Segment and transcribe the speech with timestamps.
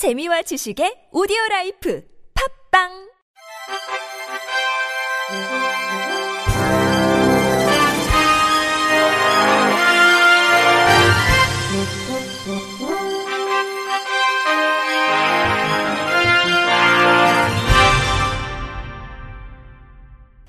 [0.00, 2.02] 재미와 지식의 오디오 라이프
[2.72, 2.88] 팝빵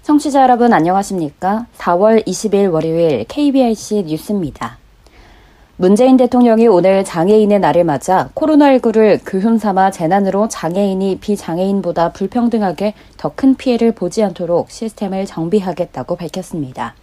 [0.02, 1.68] 청취자 여러분 안녕하십니까?
[1.76, 4.81] 4월 20일 월요일 KBRC 뉴스입니다.
[5.82, 13.56] 문재인 대통령이 오늘 장애인의 날을 맞아 코로나19를 교훈 삼아 재난으로 장애인이 비장애인보다 불평등하게 더 큰
[13.56, 16.94] 피해를 보지 않도록 시스템을 정비하겠다고 밝혔습니다.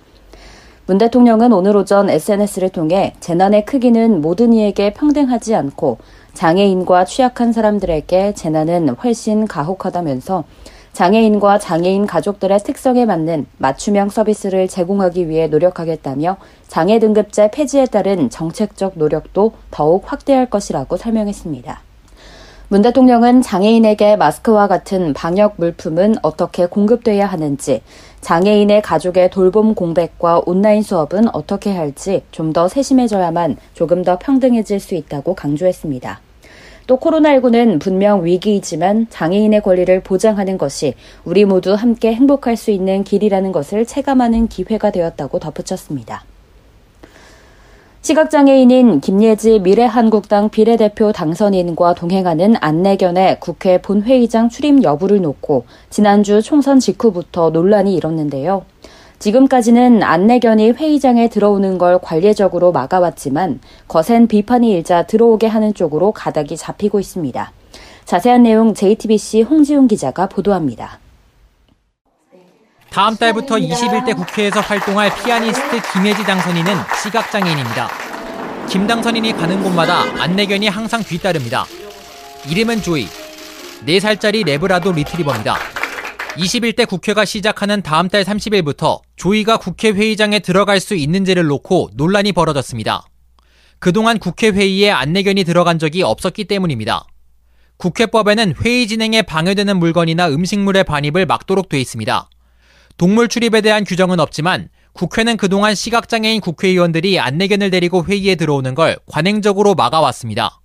[0.86, 5.98] 문 대통령은 오늘 오전 SNS를 통해 재난의 크기는 모든 이에게 평등하지 않고
[6.34, 10.44] 장애인과 취약한 사람들에게 재난은 훨씬 가혹하다면서
[10.92, 18.92] 장애인과 장애인 가족들의 특성에 맞는 맞춤형 서비스를 제공하기 위해 노력하겠다며 장애 등급제 폐지에 따른 정책적
[18.96, 21.80] 노력도 더욱 확대할 것이라고 설명했습니다.
[22.70, 27.80] 문 대통령은 장애인에게 마스크와 같은 방역 물품은 어떻게 공급돼야 하는지,
[28.20, 34.94] 장애인의 가족의 돌봄 공백과 온라인 수업은 어떻게 할지 좀 더 세심해져야만 조금 더 평등해질 수
[34.94, 36.20] 있다고 강조했습니다.
[36.88, 43.52] 또 코로나19는 분명 위기이지만 장애인의 권리를 보장하는 것이 우리 모두 함께 행복할 수 있는 길이라는
[43.52, 46.24] 것을 체감하는 기회가 되었다고 덧붙였습니다.
[48.00, 57.50] 시각장애인인 김예지 미래한국당 비례대표 당선인과 동행하는 안내견의 국회 본회의장 출입 여부를 놓고 지난주 총선 직후부터
[57.50, 58.64] 논란이 일었는데요.
[59.18, 67.00] 지금까지는 안내견이 회의장에 들어오는 걸 관례적으로 막아왔지만 거센 비판이 일자 들어오게 하는 쪽으로 가닥이 잡히고
[67.00, 67.52] 있습니다.
[68.04, 71.00] 자세한 내용 JTBC 홍지훈 기자가 보도합니다.
[72.90, 77.88] 다음 달부터 21대 국회에서 활동할 피아니스트 김혜지 당선인은 시각장애인입니다.
[78.68, 81.66] 김 당선인이 가는 곳마다 안내견이 항상 뒤따릅니다.
[82.48, 83.06] 이름은 조이.
[83.86, 85.77] 4살짜리 레브라도 리트리버입니다.
[86.38, 93.06] 21대 국회가 시작하는 다음 달 30일부터 조이가 국회 회의장에 들어갈 수 있는지를 놓고 논란이 벌어졌습니다.
[93.80, 97.06] 그동안 국회 회의에 안내견이 들어간 적이 없었기 때문입니다.
[97.76, 102.28] 국회법에는 회의 진행에 방해되는 물건이나 음식물의 반입을 막도록 돼 있습니다.
[102.96, 109.74] 동물 출입에 대한 규정은 없지만 국회는 그동안 시각장애인 국회의원들이 안내견을 데리고 회의에 들어오는 걸 관행적으로
[109.74, 110.57] 막아왔습니다.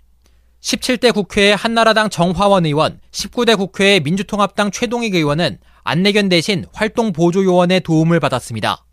[0.63, 7.81] 17대 국회의 한나라당 정화원 의원, 19대 국회의 민주통합당 최동익 의원은 안내견 대신 활동 보조 요원의
[7.81, 8.85] 도움을 받았습니다.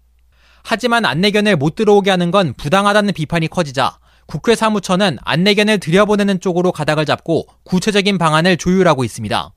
[0.65, 7.05] 하지만 안내견을 못 들어오게 하는 건 부당하다는 비판이 커지자 국회 사무처는 안내견을 들여보내는 쪽으로 가닥을
[7.05, 9.53] 잡고 구체적인 방안을 조율하고 있습니다.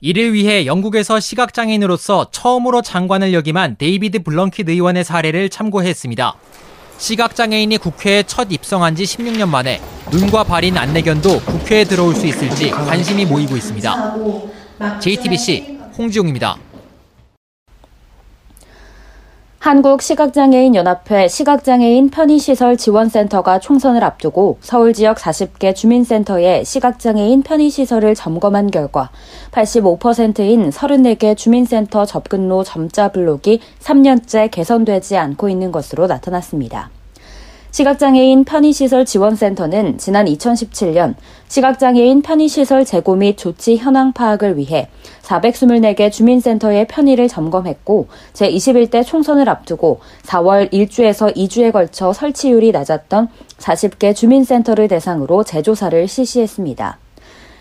[0.00, 6.34] 이를 위해 영국에서 시각장애인으로서 처음으로 장관을 역임한 데이비드 블렁킷 의원의 사례를 참고했습니다.
[6.96, 9.80] 시각장애인이 국회에 첫 입성한 지 16년 만에
[10.12, 14.16] 눈과 발인 안내견도 국회에 들어올 수 있을지 관심이 모이고 있습니다.
[15.00, 16.56] JTBC 홍지용입니다.
[19.58, 29.08] 한국시각장애인연합회 시각장애인 편의시설 지원센터가 총선을 앞두고 서울 지역 40개 주민센터의 시각장애인 편의시설을 점검한 결과
[29.52, 36.90] 85%인 34개 주민센터 접근로 점자 블록이 3년째 개선되지 않고 있는 것으로 나타났습니다.
[37.72, 41.14] 시각장애인 편의시설 지원센터는 지난 2017년
[41.48, 44.88] 시각장애인 편의시설 재고 및 조치 현황 파악을 위해
[45.22, 54.88] 424개 주민센터의 편의를 점검했고 제21대 총선을 앞두고 4월 1주에서 2주에 걸쳐 설치율이 낮았던 40개 주민센터를
[54.88, 56.98] 대상으로 재조사를 실시했습니다.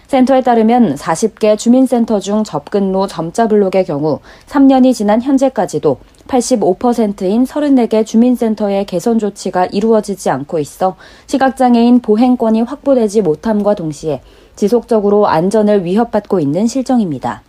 [0.08, 6.00] 센터에 따르면 40개 주민센터 중 접근로 점자 블록의 경우 3년이 지난 현재까지도
[6.32, 10.96] 85%인 34개 주민센터의 개선 조치가 이루어지지 않고 있어
[11.28, 14.22] 시각장애인 보행권이 확보되지 못함과 동시에
[14.56, 17.44] 지속적으로 안전을 위협받고 있는 실정입니다.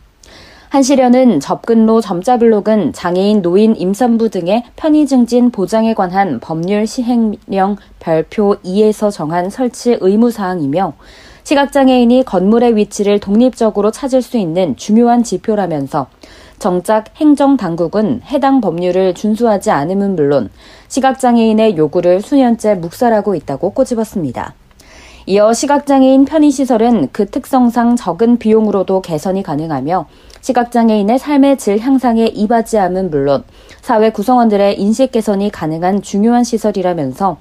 [0.70, 8.56] 한시련은 접근로 점자 블록은 장애인 노인 임산부 등의 편의 증진 보장에 관한 법률 시행령 별표
[8.64, 10.94] 2에서 정한 설치 의무 사항이며
[11.44, 16.06] 시각장애인이 건물의 위치를 독립적으로 찾을 수 있는 중요한 지표라면서
[16.62, 20.48] 정작 행정 당국은 해당 법률을 준수하지 않음은 물론
[20.86, 24.54] 시각장애인의 요구를 수년째 묵살하고 있다고 꼬집었습니다.
[25.26, 30.06] 이어 시각장애인 편의시설은 그 특성상 적은 비용으로도 개선이 가능하며
[30.40, 33.42] 시각장애인의 삶의 질 향상에 이바지함은 물론
[33.80, 37.38] 사회 구성원들의 인식 개선이 가능한 중요한 시설이라면서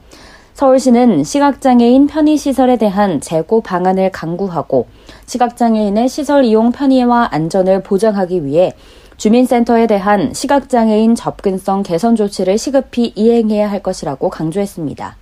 [0.56, 4.88] 서울시는 시각장애인 편의시설에 대한 재고 방안을 강구하고
[5.28, 8.74] 시각장애인의 시설 이용 편의와 안전을 보장하기 위해
[9.22, 15.16] 주민센터에 대한 시각장애인 접근성 개선 조치를 시급히 이행해야 할 것이라고 강조했습니다.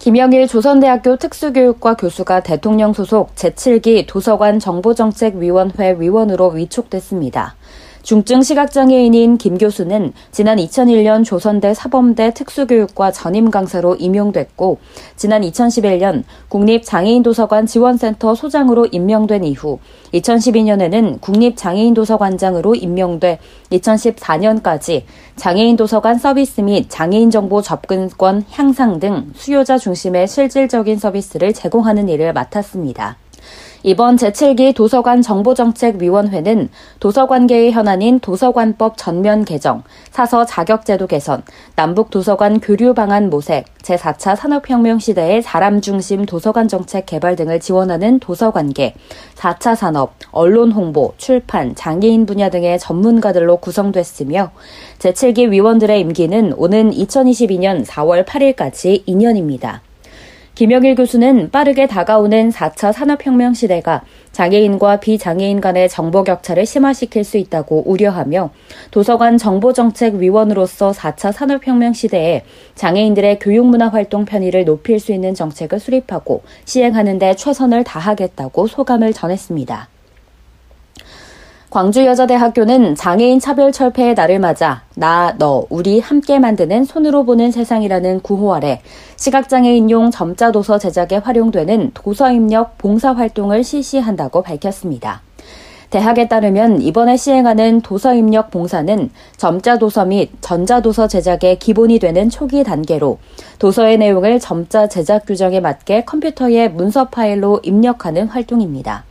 [0.00, 7.54] 김영일 조선대학교 특수교육과 교수가 대통령 소속 제7기 도서관 정보정책위원회 위원으로 위촉됐습니다.
[8.06, 14.78] 중증 시각장애인인 김 교수는 지난 2001년 조선대 사범대 특수교육과 전임 강사로 임용됐고
[15.16, 19.80] 지난 2011년 국립장애인도서관 지원센터 소장으로 임명된 이후
[20.14, 23.40] 2012년에는 국립장애인도서관장으로 임명돼
[23.72, 25.02] 2014년까지
[25.34, 33.16] 장애인도서관 서비스 및 장애인 정보 접근권 향상 등 수요자 중심의 실질적인 서비스를 제공하는 일을 맡았습니다.
[33.88, 41.44] 이번 제7기 도서관 정보정책위원회는 도서관계의 현안인 도서관법 전면 개정, 사서 자격제도 개선,
[41.76, 48.18] 남북 도서관 교류 방안 모색, 제4차 산업혁명 시대의 사람 중심 도서관 정책 개발 등을 지원하는
[48.18, 48.94] 도서관계,
[49.36, 54.50] 4차 산업, 언론 홍보, 출판, 장애인 분야 등의 전문가들로 구성됐으며
[54.98, 59.85] 제7기 위원들의 임기는 오는 2022년 4월 8일까지 2년입니다.
[60.56, 64.00] 김영일 교수는 빠르게 다가오는 4차 산업혁명 시대가
[64.32, 68.48] 장애인과 비장애인 간의 정보 격차를 심화시킬 수 있다고 우려하며
[68.90, 72.42] 도서관 정보정책위원으로서 4차 산업혁명 시대에
[72.74, 79.90] 장애인들의 교육문화 활동 편의를 높일 수 있는 정책을 수립하고 시행하는 데 최선을 다하겠다고 소감을 전했습니다.
[81.76, 88.54] 광주여자대학교는 장애인 차별 철폐의 날을 맞아 나, 너, 우리 함께 만드는 손으로 보는 세상이라는 구호
[88.54, 88.80] 아래
[89.16, 95.20] 시각장애인용 점자 도서 제작에 활용되는 도서 입력 봉사 활동을 실시한다고 밝혔습니다.
[95.90, 102.30] 대학에 따르면 이번에 시행하는 도서 입력 봉사는 점자 도서 및 전자 도서 제작의 기본이 되는
[102.30, 103.18] 초기 단계로
[103.58, 109.04] 도서의 내용을 점자 제작 규정에 맞게 컴퓨터에 문서 파일로 입력하는 활동입니다.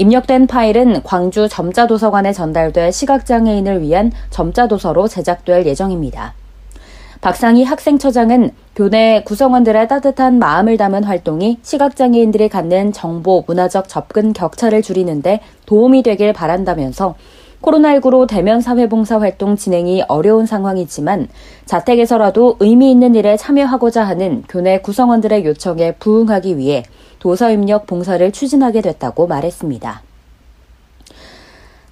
[0.00, 6.32] 입력된 파일은 광주 점자도서관에 전달돼 시각장애인을 위한 점자도서로 제작될 예정입니다.
[7.20, 15.40] 박상희 학생처장은 교내 구성원들의 따뜻한 마음을 담은 활동이 시각장애인들이 갖는 정보, 문화적 접근 격차를 줄이는데
[15.66, 17.14] 도움이 되길 바란다면서
[17.60, 21.28] 코로나19로 대면 사회봉사 활동 진행이 어려운 상황이지만
[21.66, 26.84] 자택에서라도 의미 있는 일에 참여하고자 하는 교내 구성원들의 요청에 부응하기 위해
[27.20, 30.02] 도서입력 봉사를 추진하게 됐다고 말했습니다.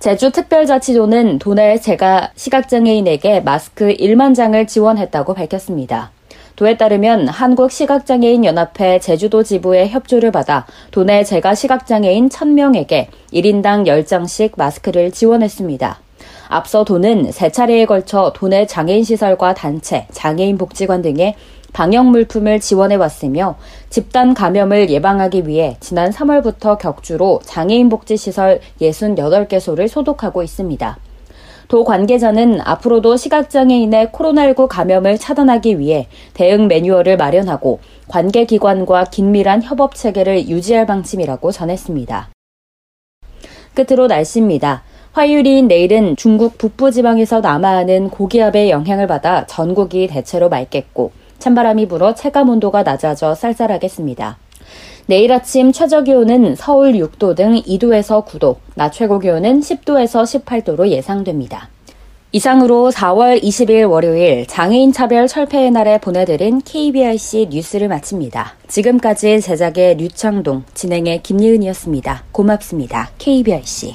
[0.00, 6.10] 제주특별자치도는 도내 제가 시각장애인에게 마스크 1만 장을 지원했다고 밝혔습니다.
[6.56, 16.00] 도에 따르면 한국시각장애인연합회 제주도 지부의 협조를 받아 도내 제가 시각장애인 1000명에게 1인당 10장씩 마스크를 지원했습니다.
[16.48, 21.34] 앞서 도는 세 차례에 걸쳐 도내 장애인 시설과 단체, 장애인 복지관 등의
[21.78, 23.54] 방역 물품을 지원해 왔으며
[23.88, 30.98] 집단 감염을 예방하기 위해 지난 3월부터 격주로 장애인 복지 시설 68개소를 소독하고 있습니다.
[31.68, 37.78] 도 관계자는 앞으로도 시각장애인의 코로나19 감염을 차단하기 위해 대응 매뉴얼을 마련하고
[38.08, 42.30] 관계기관과 긴밀한 협업 체계를 유지할 방침이라고 전했습니다.
[43.74, 44.82] 끝으로 날씨입니다.
[45.12, 51.12] 화요일인 내일은 중국 북부지방에서 남하하는 고기압의 영향을 받아 전국이 대체로 맑겠고
[51.48, 54.36] 찬바람이 불어 체감 온도가 낮아져 쌀쌀하겠습니다.
[55.06, 61.70] 내일 아침 최저 기온은 서울 6도 등 2도에서 9도, 낮 최고 기온은 10도에서 18도로 예상됩니다.
[62.32, 68.52] 이상으로 4월 20일 월요일 장애인 차별 철폐의 날에 보내드린 KBRC 뉴스를 마칩니다.
[68.66, 72.24] 지금까지 제작의 류창동, 진행의 김예은이었습니다.
[72.30, 73.08] 고맙습니다.
[73.16, 73.94] KBRC.